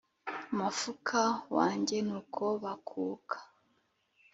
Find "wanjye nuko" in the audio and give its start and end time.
1.55-2.43